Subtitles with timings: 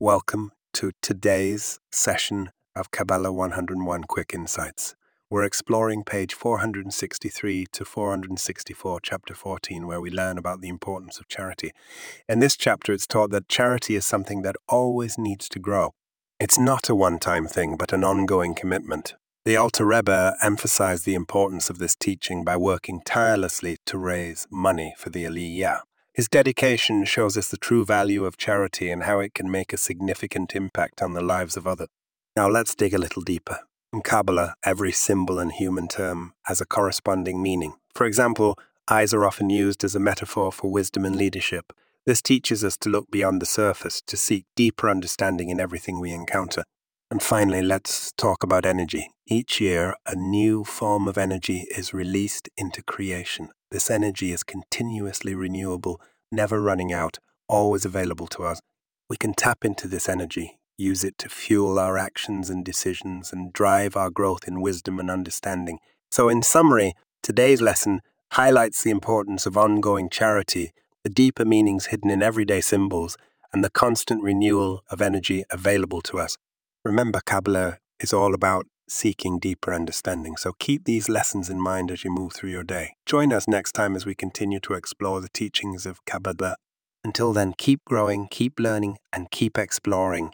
[0.00, 4.96] Welcome to today's session of Kabbalah 101 Quick Insights.
[5.30, 11.28] We're exploring page 463 to 464, chapter 14, where we learn about the importance of
[11.28, 11.70] charity.
[12.28, 15.92] In this chapter, it's taught that charity is something that always needs to grow.
[16.40, 19.14] It's not a one time thing, but an ongoing commitment.
[19.46, 24.94] The Alter Rebbe emphasized the importance of this teaching by working tirelessly to raise money
[24.98, 25.80] for the Aliyah.
[26.12, 29.78] His dedication shows us the true value of charity and how it can make a
[29.78, 31.88] significant impact on the lives of others.
[32.36, 33.60] Now let's dig a little deeper.
[33.94, 37.72] In Kabbalah, every symbol and human term has a corresponding meaning.
[37.94, 38.58] For example,
[38.90, 41.72] eyes are often used as a metaphor for wisdom and leadership.
[42.04, 46.12] This teaches us to look beyond the surface, to seek deeper understanding in everything we
[46.12, 46.64] encounter.
[47.10, 49.10] And finally, let's talk about energy.
[49.26, 53.48] Each year, a new form of energy is released into creation.
[53.72, 56.00] This energy is continuously renewable,
[56.30, 58.60] never running out, always available to us.
[59.08, 63.52] We can tap into this energy, use it to fuel our actions and decisions, and
[63.52, 65.80] drive our growth in wisdom and understanding.
[66.12, 68.02] So, in summary, today's lesson
[68.32, 70.70] highlights the importance of ongoing charity,
[71.02, 73.16] the deeper meanings hidden in everyday symbols,
[73.52, 76.36] and the constant renewal of energy available to us.
[76.82, 82.04] Remember, Kabbalah is all about seeking deeper understanding, so keep these lessons in mind as
[82.04, 82.94] you move through your day.
[83.04, 86.56] Join us next time as we continue to explore the teachings of Kabbalah.
[87.04, 90.32] Until then, keep growing, keep learning, and keep exploring.